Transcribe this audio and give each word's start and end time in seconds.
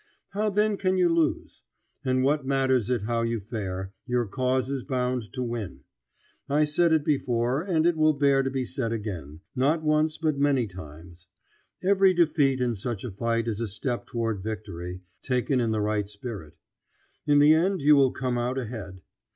How 0.29 0.49
then 0.49 0.77
can 0.77 0.97
you 0.97 1.09
lose? 1.09 1.61
And 2.03 2.23
what 2.23 2.43
matters 2.43 2.89
it 2.89 3.03
how 3.03 3.21
you 3.21 3.39
fare, 3.39 3.93
your 4.07 4.25
cause 4.25 4.67
is 4.67 4.81
bound 4.83 5.25
to 5.33 5.43
win. 5.43 5.81
I 6.49 6.63
said 6.63 6.91
it 6.91 7.05
before, 7.05 7.67
but 7.69 7.85
it 7.85 7.95
will 7.95 8.15
bear 8.15 8.41
to 8.41 8.49
be 8.49 8.65
said 8.65 8.91
again, 8.91 9.41
not 9.55 9.83
once 9.83 10.17
but 10.17 10.39
many 10.39 10.65
times: 10.65 11.27
every 11.83 12.15
defeat 12.15 12.61
in 12.61 12.73
such 12.73 13.03
a 13.03 13.11
fight 13.11 13.47
is 13.47 13.61
a 13.61 13.67
step 13.67 14.07
toward 14.07 14.41
victory, 14.41 15.01
taken 15.21 15.61
in 15.61 15.69
the 15.69 15.81
right 15.81 16.09
spirit. 16.09 16.55
In 17.27 17.37
the 17.37 17.53
end 17.53 17.79
you 17.83 17.95
will 17.95 18.11
come 18.11 18.39
out 18.39 18.57
ahead. 18.57 19.01